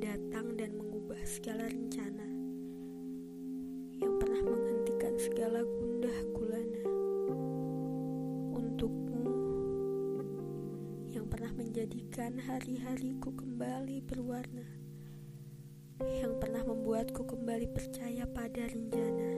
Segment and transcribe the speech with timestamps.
[0.00, 2.24] datang dan mengubah segala rencana.
[4.00, 6.84] Yang pernah menghentikan segala gundah gulana
[8.56, 9.24] untukmu.
[11.12, 14.64] Yang pernah menjadikan hari-hariku kembali berwarna.
[16.00, 19.30] Yang pernah membuatku kembali percaya pada rencana.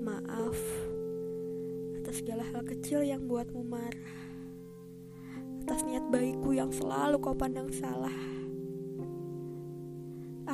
[0.00, 0.56] Maaf
[2.00, 4.16] atas segala hal kecil yang buatmu marah.
[5.60, 8.45] Atas niat baikku yang selalu kau pandang salah.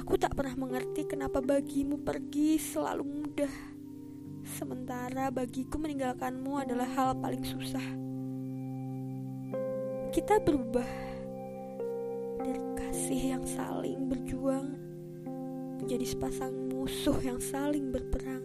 [0.03, 3.55] Aku tak pernah mengerti kenapa bagimu pergi selalu mudah,
[4.43, 7.87] sementara bagiku meninggalkanmu adalah hal paling susah.
[10.11, 10.91] Kita berubah
[12.43, 14.75] dari kasih yang saling berjuang
[15.79, 18.43] menjadi sepasang musuh yang saling berperang.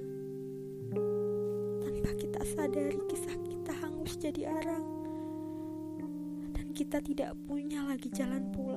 [1.82, 4.86] Tanpa kita sadari kisah kita hangus jadi arang
[6.54, 8.77] dan kita tidak punya lagi jalan pulang.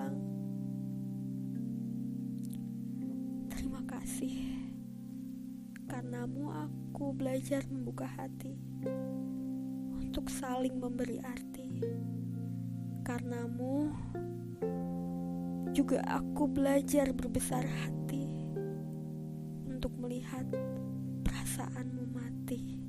[5.91, 8.55] Karenamu aku belajar membuka hati
[9.98, 11.82] untuk saling memberi arti.
[13.02, 13.91] Karenamu
[15.74, 18.55] juga aku belajar berbesar hati
[19.66, 20.47] untuk melihat
[21.27, 22.79] perasaanmu mati.